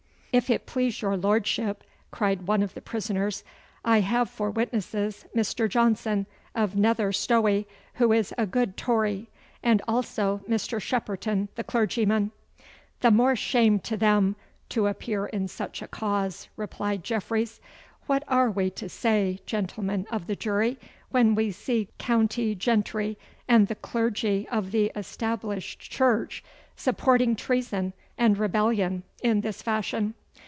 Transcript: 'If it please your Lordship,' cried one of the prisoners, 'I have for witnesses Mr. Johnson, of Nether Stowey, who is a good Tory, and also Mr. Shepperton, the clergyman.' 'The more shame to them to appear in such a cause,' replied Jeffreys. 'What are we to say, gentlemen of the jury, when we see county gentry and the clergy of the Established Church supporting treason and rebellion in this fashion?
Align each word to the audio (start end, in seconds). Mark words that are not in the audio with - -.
'If 0.33 0.49
it 0.49 0.65
please 0.65 1.01
your 1.01 1.17
Lordship,' 1.17 1.83
cried 2.09 2.43
one 2.47 2.63
of 2.63 2.73
the 2.73 2.79
prisoners, 2.79 3.43
'I 3.83 3.99
have 3.99 4.29
for 4.29 4.49
witnesses 4.49 5.25
Mr. 5.35 5.67
Johnson, 5.67 6.25
of 6.55 6.73
Nether 6.73 7.11
Stowey, 7.11 7.67
who 7.95 8.13
is 8.13 8.33
a 8.37 8.45
good 8.45 8.77
Tory, 8.77 9.27
and 9.61 9.81
also 9.89 10.39
Mr. 10.47 10.81
Shepperton, 10.81 11.49
the 11.55 11.65
clergyman.' 11.65 12.31
'The 13.01 13.11
more 13.11 13.35
shame 13.35 13.79
to 13.81 13.97
them 13.97 14.37
to 14.69 14.87
appear 14.87 15.25
in 15.25 15.49
such 15.49 15.81
a 15.81 15.87
cause,' 15.89 16.47
replied 16.55 17.03
Jeffreys. 17.03 17.59
'What 18.07 18.23
are 18.29 18.49
we 18.49 18.69
to 18.69 18.87
say, 18.87 19.41
gentlemen 19.45 20.07
of 20.09 20.27
the 20.27 20.37
jury, 20.37 20.79
when 21.09 21.35
we 21.35 21.51
see 21.51 21.89
county 21.97 22.55
gentry 22.55 23.17
and 23.49 23.67
the 23.67 23.75
clergy 23.75 24.47
of 24.49 24.71
the 24.71 24.93
Established 24.95 25.81
Church 25.91 26.41
supporting 26.77 27.35
treason 27.35 27.91
and 28.17 28.37
rebellion 28.37 29.03
in 29.21 29.41
this 29.41 29.61
fashion? 29.61 30.13